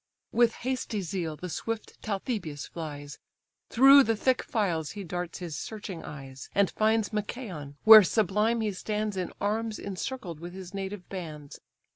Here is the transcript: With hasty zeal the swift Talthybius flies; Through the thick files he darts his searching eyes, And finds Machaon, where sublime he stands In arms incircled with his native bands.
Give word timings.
With 0.31 0.55
hasty 0.65 1.01
zeal 1.01 1.37
the 1.37 1.47
swift 1.47 2.01
Talthybius 2.01 2.65
flies; 2.67 3.19
Through 3.69 4.01
the 4.01 4.15
thick 4.15 4.41
files 4.41 4.89
he 4.97 5.03
darts 5.03 5.37
his 5.37 5.55
searching 5.55 6.03
eyes, 6.03 6.49
And 6.55 6.71
finds 6.71 7.13
Machaon, 7.13 7.75
where 7.83 8.01
sublime 8.01 8.61
he 8.61 8.71
stands 8.71 9.15
In 9.15 9.31
arms 9.39 9.77
incircled 9.77 10.39
with 10.39 10.53
his 10.53 10.73
native 10.73 11.07
bands. 11.07 11.59